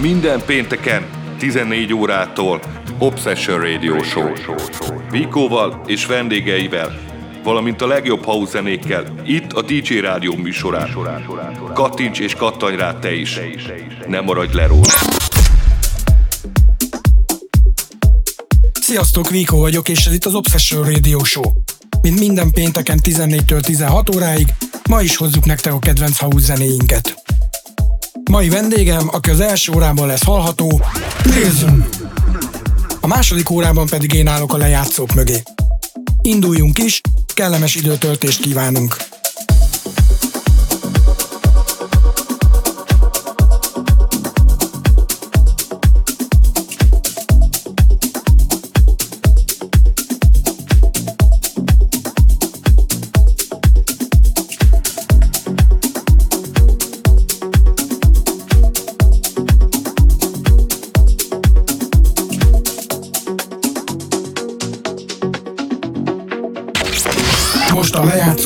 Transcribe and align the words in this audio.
Minden 0.00 0.42
pénteken 0.46 1.06
14 1.38 1.92
órától 1.92 2.60
Obsession 2.98 3.60
Radio 3.60 4.02
Show. 4.02 4.32
Vikóval 5.10 5.82
és 5.86 6.06
vendégeivel, 6.06 6.98
valamint 7.42 7.82
a 7.82 7.86
legjobb 7.86 8.24
house 8.24 8.50
zenékkel 8.50 9.14
itt 9.26 9.52
a 9.52 9.62
DJ 9.62 9.98
Rádió 9.98 10.34
műsorán. 10.34 10.96
Kattints 11.74 12.18
és 12.18 12.34
kattanj 12.34 12.76
rá 12.76 12.98
te 12.98 13.14
is. 13.14 13.40
Ne 14.06 14.20
maradj 14.20 14.54
le 14.54 14.66
róla. 14.66 14.92
Sziasztok, 18.80 19.30
Viko 19.30 19.56
vagyok, 19.56 19.88
és 19.88 20.06
ez 20.06 20.12
itt 20.12 20.24
az 20.24 20.34
Obsession 20.34 20.84
Radio 20.84 21.24
Show. 21.24 21.52
Mint 22.02 22.18
minden 22.18 22.50
pénteken 22.50 22.98
14-től 23.02 23.60
16 23.60 24.14
óráig, 24.14 24.46
ma 24.88 25.00
is 25.00 25.16
hozzuk 25.16 25.44
nektek 25.44 25.72
a 25.72 25.78
kedvenc 25.78 26.18
house 26.18 26.44
zenéinket. 26.44 27.36
Mai 28.28 28.48
vendégem, 28.48 29.08
aki 29.12 29.30
az 29.30 29.40
első 29.40 29.72
órában 29.72 30.06
lesz 30.06 30.24
hallható, 30.24 30.80
Lilzum. 31.24 31.88
A 33.00 33.06
második 33.06 33.50
órában 33.50 33.86
pedig 33.86 34.12
én 34.12 34.26
állok 34.26 34.52
a 34.54 34.56
lejátszók 34.56 35.14
mögé. 35.14 35.42
Induljunk 36.22 36.78
is, 36.78 37.00
kellemes 37.34 37.74
időtöltést 37.74 38.40
kívánunk! 38.40 39.07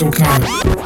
Subscribe. 0.02 0.81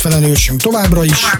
Első 0.00 0.08
hangulatfelelősünk 0.08 0.60
továbbra 0.60 1.04
is. 1.04 1.39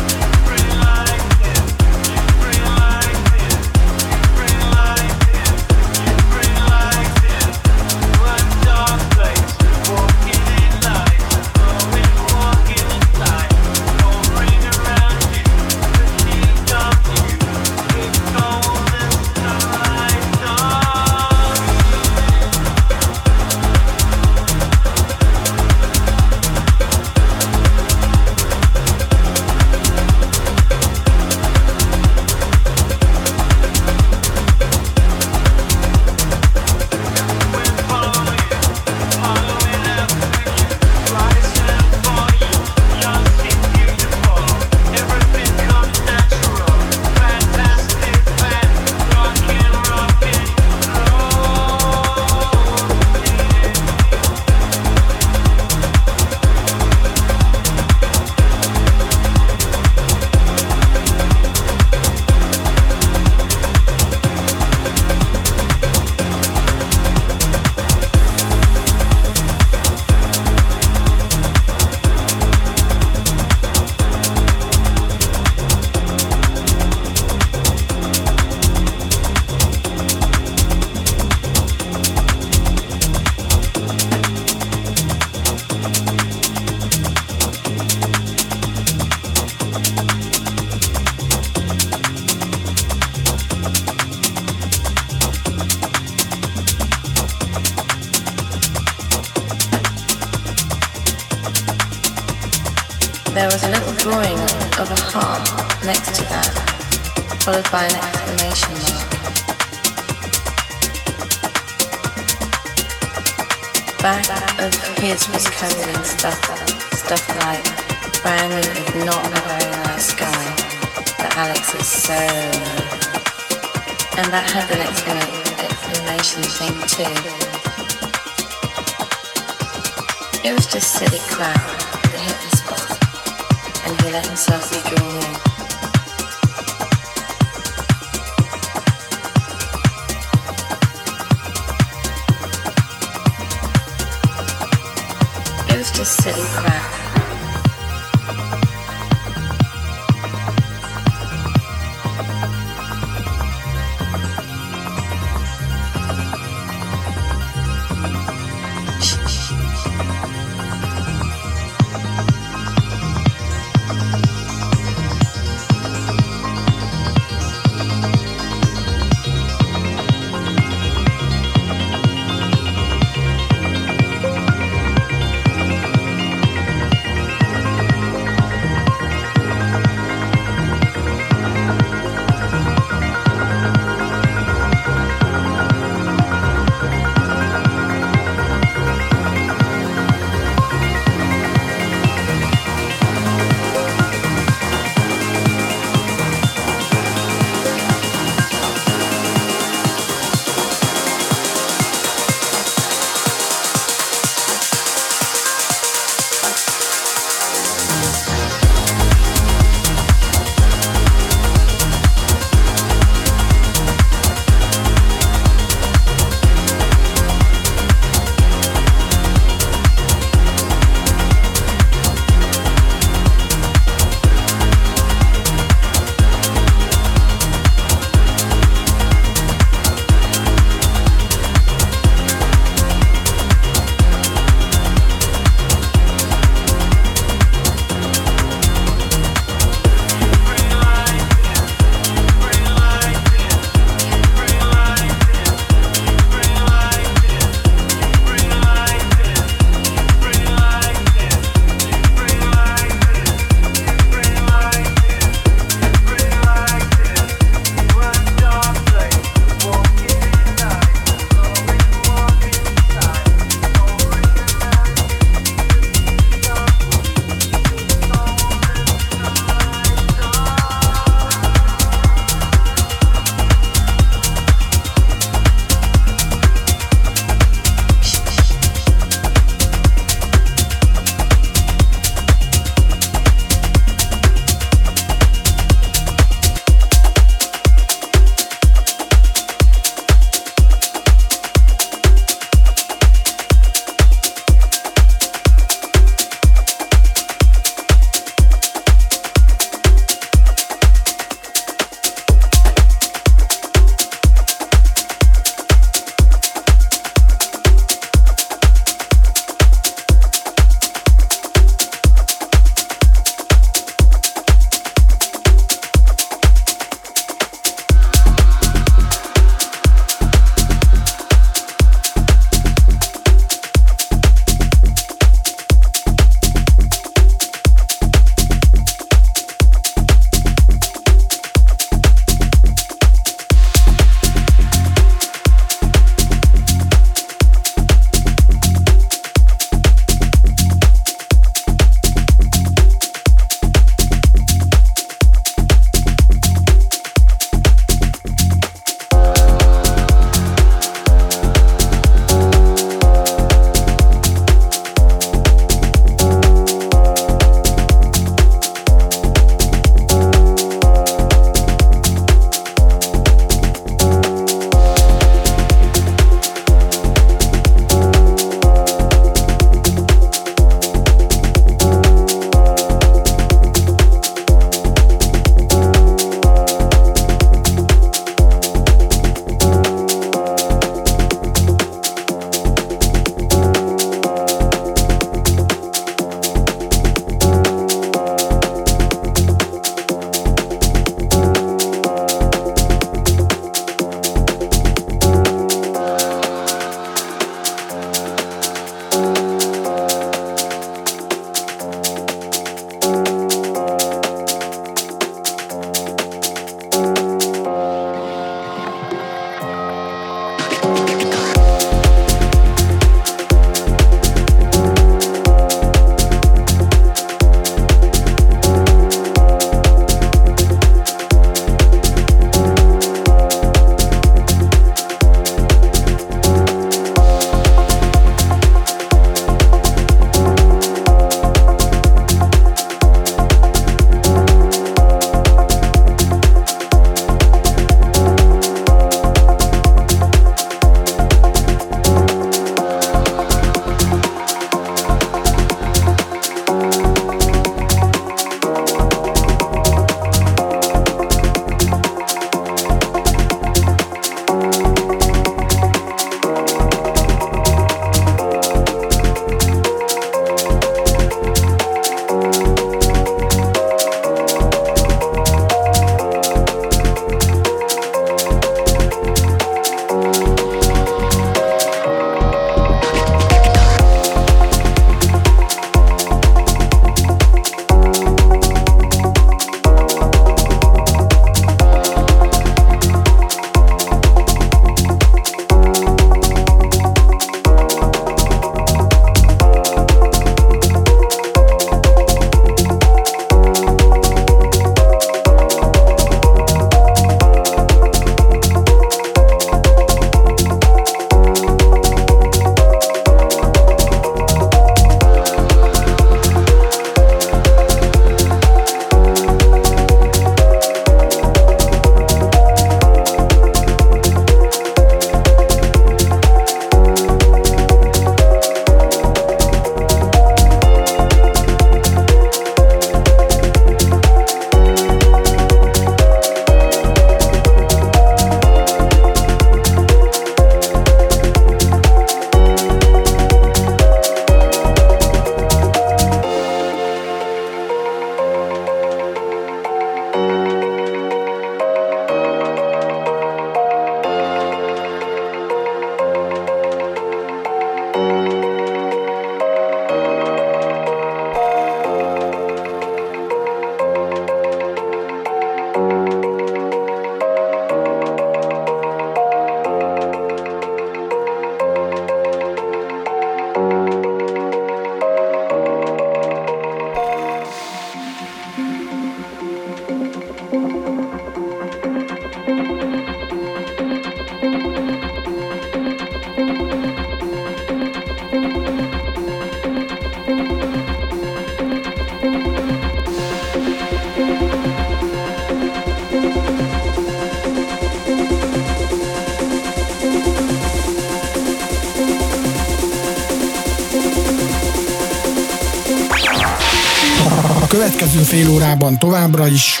Fél 598.98 599.06
órában 599.06 599.18
továbbra 599.18 599.66
is 599.66 600.00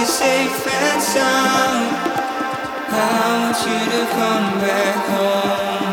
you 0.00 0.06
safe 0.06 0.66
and 0.66 1.02
sound. 1.02 1.84
I 2.88 3.20
want 3.36 3.58
you 3.68 3.80
to 3.92 4.02
come 4.16 4.48
back 4.64 4.96
home. 5.12 5.92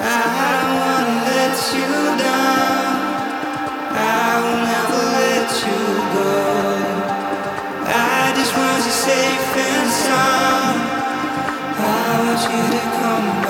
I 0.00 0.50
don't 0.58 0.76
wanna 0.82 1.16
let 1.30 1.56
you 1.76 1.90
down. 2.18 2.90
I 3.94 4.28
will 4.42 4.60
never 4.72 5.02
let 5.20 5.48
you 5.66 5.82
go. 6.16 6.34
I 7.86 8.32
just 8.38 8.52
want 8.56 8.82
you 8.86 8.94
safe 9.10 9.56
and 9.70 9.88
sound. 10.04 10.80
I 11.78 12.02
want 12.24 12.42
you 12.50 12.62
to 12.74 12.82
come 12.98 13.41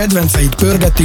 kedvenceit 0.00 0.54
pörgeti, 0.54 1.04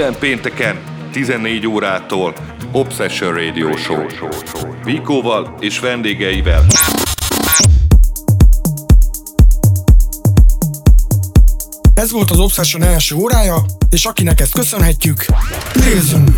Minden 0.00 0.18
pénteken 0.20 0.78
14 1.12 1.66
órától 1.66 2.34
Obsession 2.72 3.34
Radio 3.34 3.76
Show. 3.76 4.06
Vikóval 4.84 5.54
és 5.58 5.78
vendégeivel. 5.78 6.66
Ez 11.94 12.10
volt 12.10 12.30
az 12.30 12.38
Obsession 12.38 12.82
első 12.82 13.14
órája, 13.14 13.64
és 13.90 14.04
akinek 14.04 14.40
ezt 14.40 14.52
köszönhetjük, 14.52 15.24
nézzünk! 15.72 16.30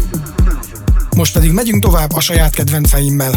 Most 1.17 1.33
pedig 1.33 1.53
megyünk 1.53 1.83
tovább 1.83 2.13
a 2.15 2.21
saját 2.21 2.55
kedvenceimmel. 2.55 3.33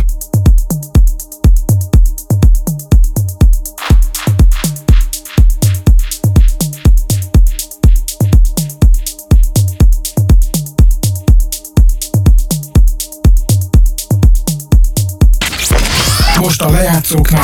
Most 17.05 17.33
a 17.33 17.35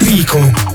lejátszóknál 0.00 0.71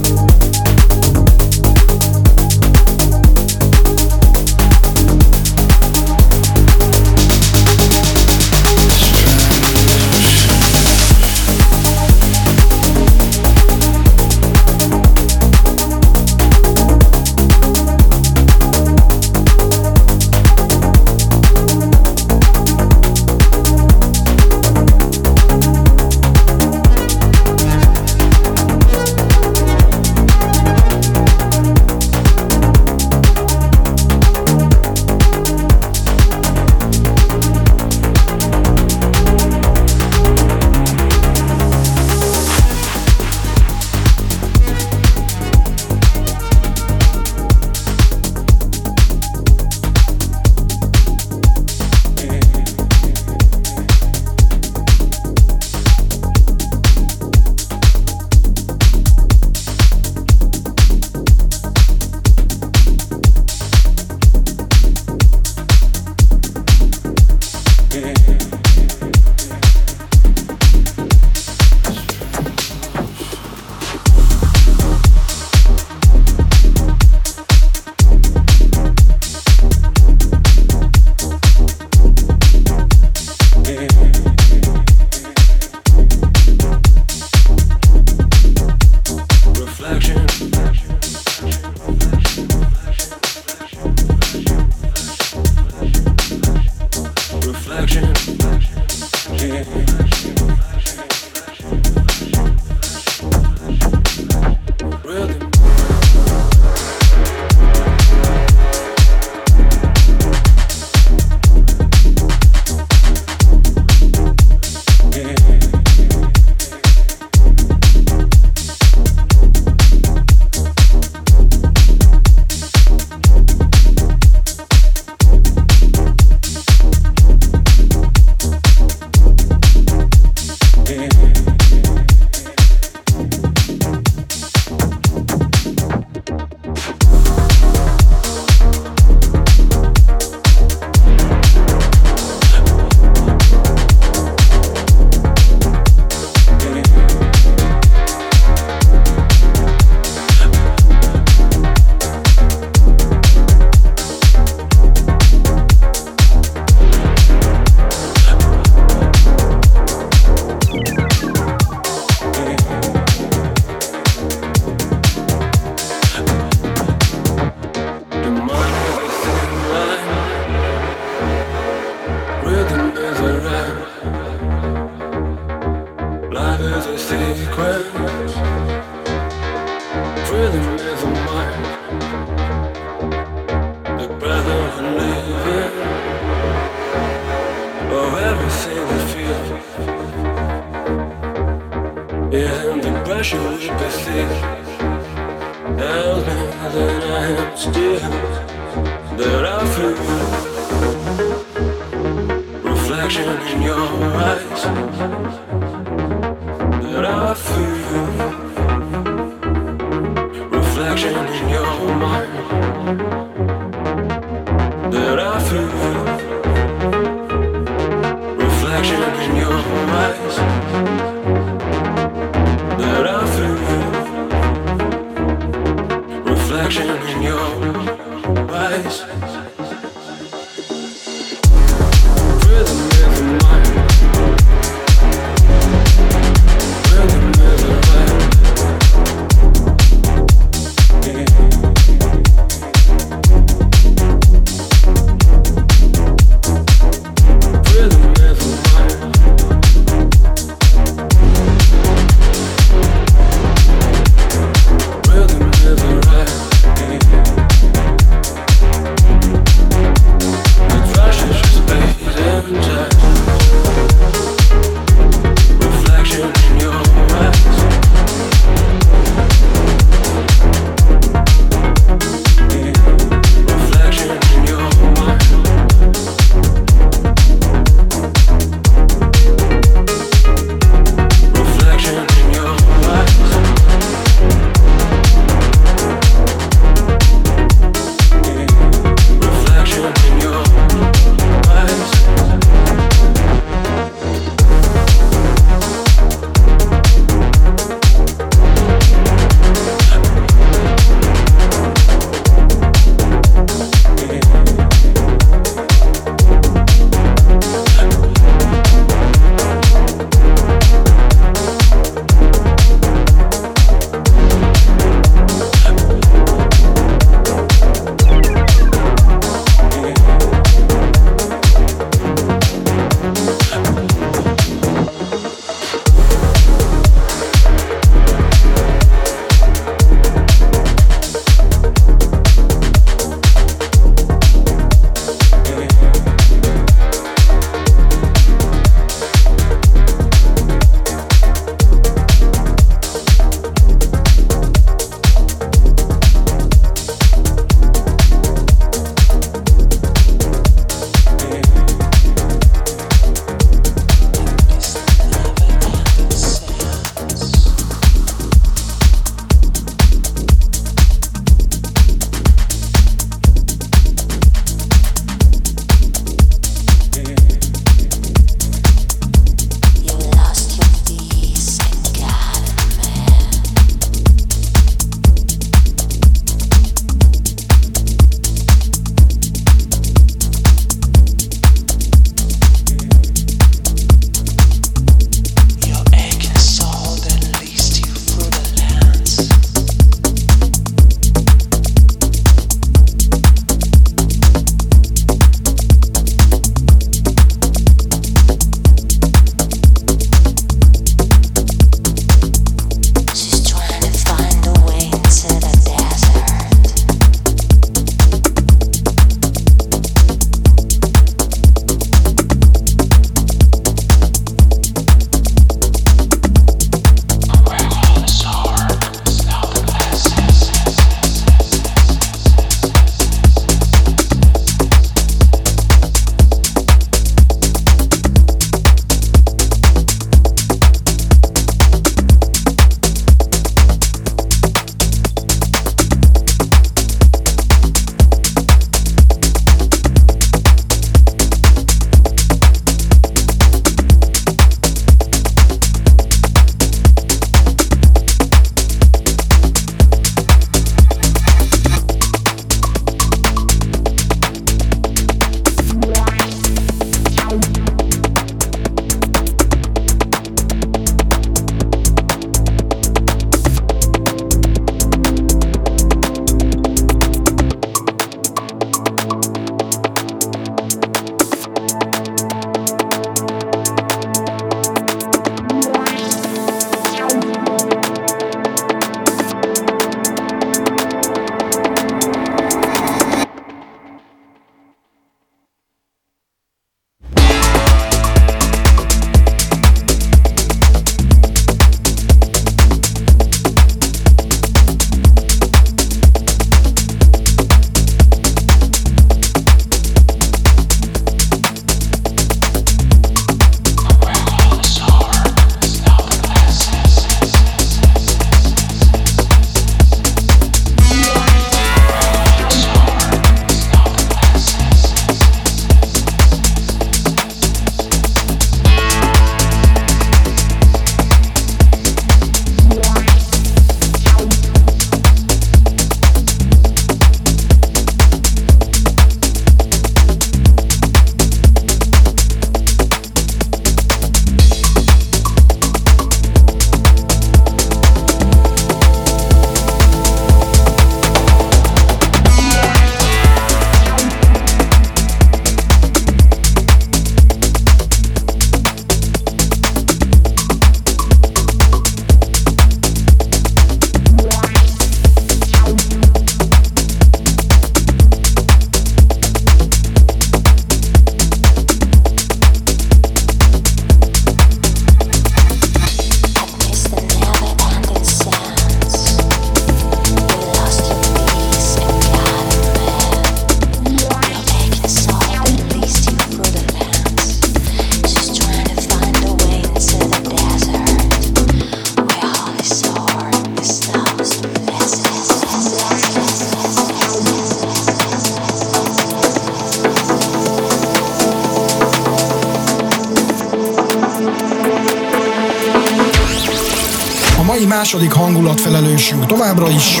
Rico. 597.64 597.76
második 597.76 598.12
hangulatfelelősünk 598.12 599.26
továbbra 599.26 599.70
is, 599.70 600.00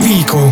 Vico. 0.00 0.48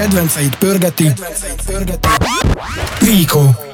A 0.00 0.02
kedvenceit 0.02 0.56
pörgeti, 0.56 1.12
Vico. 3.00 3.69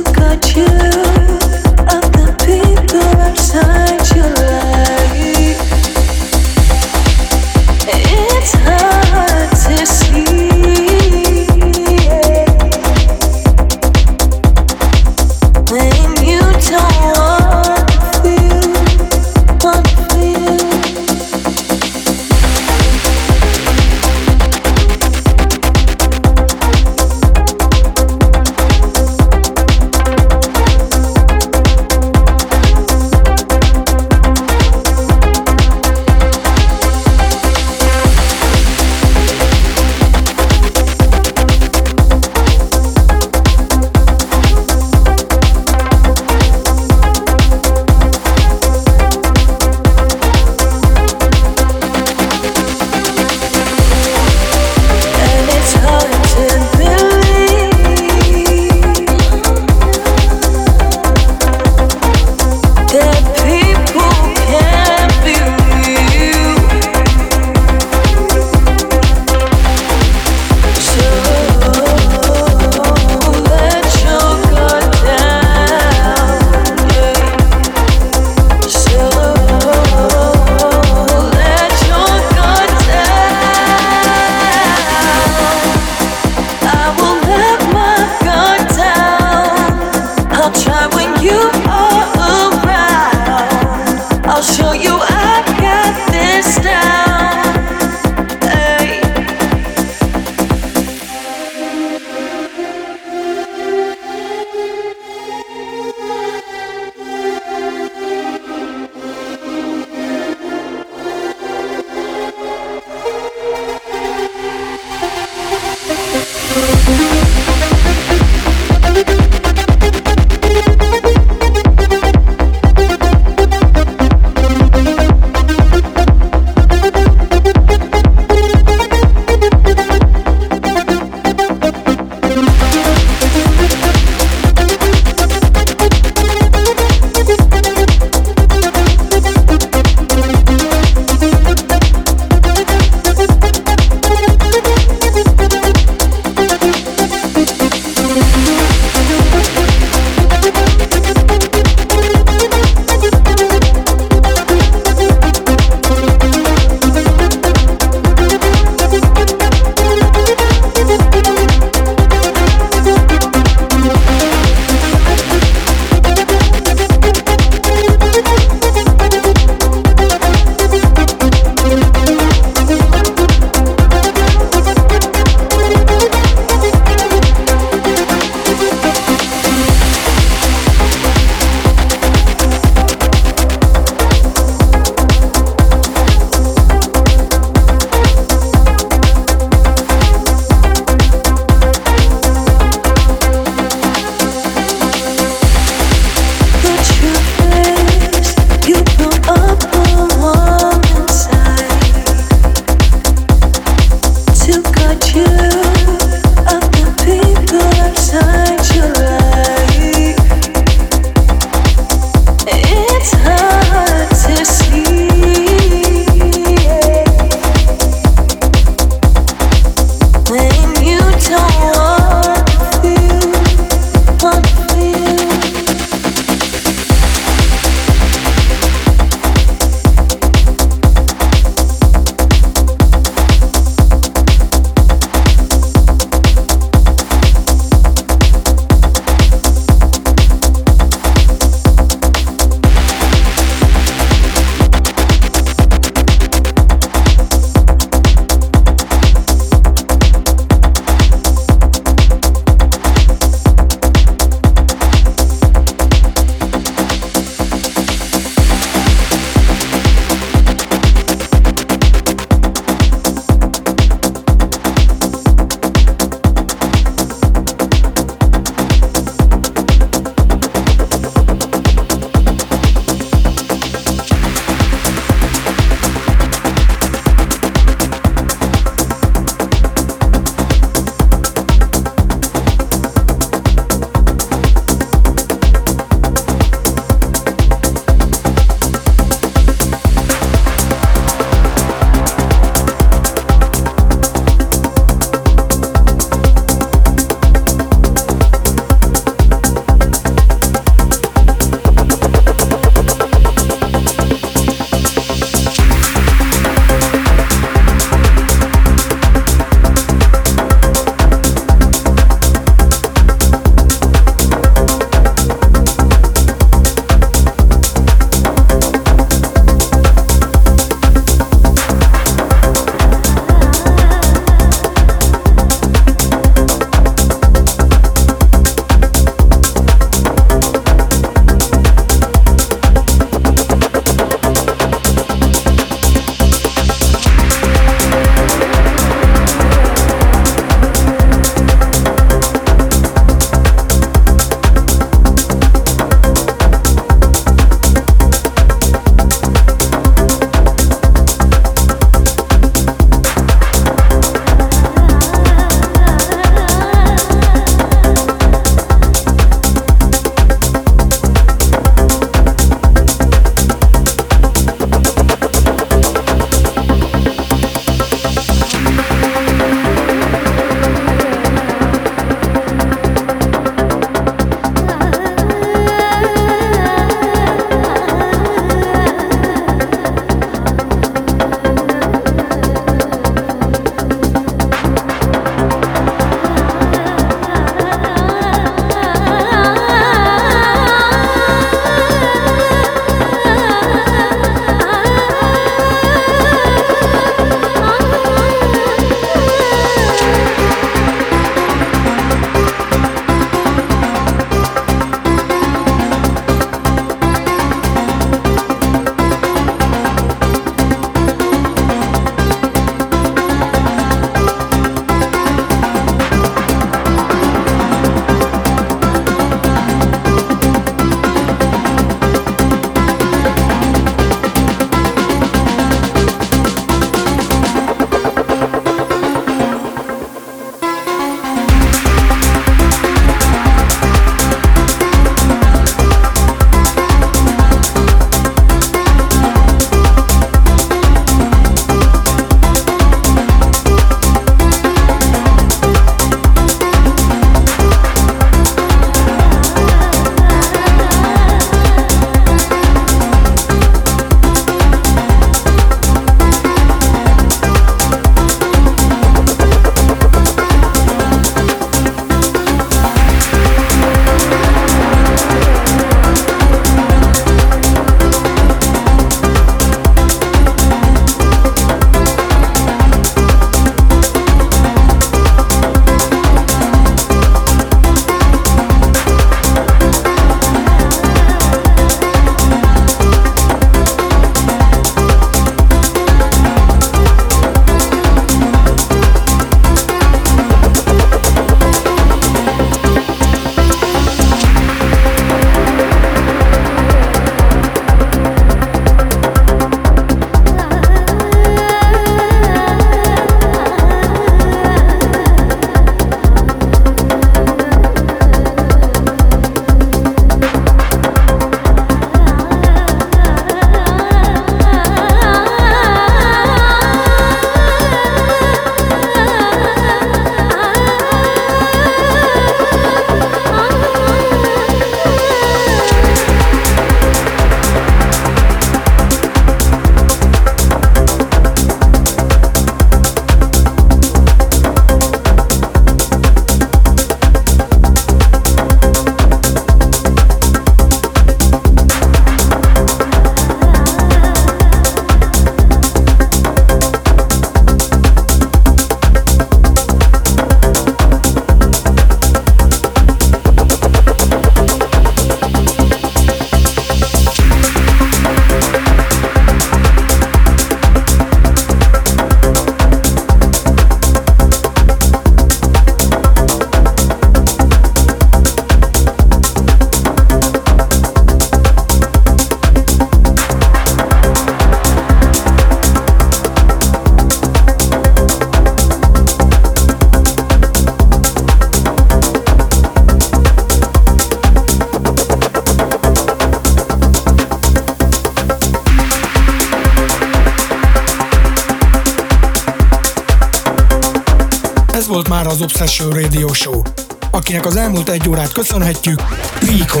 Köszönhetjük, 598.56 599.22
Vico. 599.60 600.00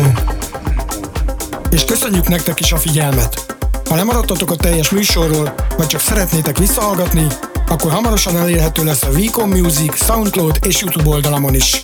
És 1.70 1.84
köszönjük 1.84 2.28
nektek 2.28 2.60
is 2.60 2.72
a 2.72 2.76
figyelmet. 2.76 3.56
Ha 3.88 3.94
lemaradtatok 3.94 4.50
a 4.50 4.56
teljes 4.56 4.90
műsorról, 4.90 5.54
vagy 5.76 5.86
csak 5.86 6.00
szeretnétek 6.00 6.58
visszahallgatni, 6.58 7.26
akkor 7.68 7.90
hamarosan 7.90 8.36
elérhető 8.36 8.84
lesz 8.84 9.02
a 9.02 9.10
Vico 9.10 9.46
Music, 9.46 10.04
Soundcloud 10.04 10.58
és 10.66 10.80
YouTube 10.80 11.08
oldalamon 11.08 11.54
is. 11.54 11.82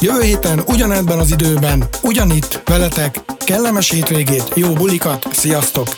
Jövő 0.00 0.22
héten 0.22 0.62
ugyanebben 0.66 1.18
az 1.18 1.30
időben, 1.30 1.84
ugyanitt, 2.02 2.62
veletek, 2.64 3.20
kellemes 3.38 3.90
hétvégét, 3.90 4.52
jó 4.54 4.72
bulikat, 4.72 5.26
sziasztok! 5.32 5.88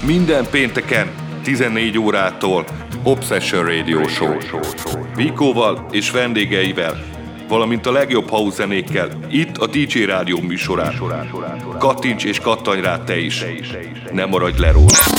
Minden 0.00 0.46
pénteken 0.50 1.10
14 1.42 1.98
órától 1.98 2.64
Obsession 3.02 3.64
Radio 3.64 4.08
Show. 4.08 4.34
Vikóval 5.16 5.86
és 5.90 6.10
vendégeivel, 6.10 7.04
valamint 7.48 7.86
a 7.86 7.92
legjobb 7.92 8.28
house 8.28 8.56
zenékkel, 8.56 9.08
itt 9.30 9.56
a 9.56 9.66
DJ 9.66 10.04
Rádió 10.04 10.40
műsorán. 10.40 10.94
Kattints 11.78 12.24
és 12.24 12.40
kattanj 12.40 12.80
rá 12.80 12.98
te 12.98 13.18
is. 13.18 13.44
Ne 14.12 14.24
maradj 14.24 14.60
le 14.60 14.72
róla. 14.72 15.15